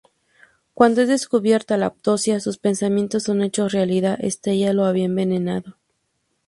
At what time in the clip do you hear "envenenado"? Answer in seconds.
5.05-5.77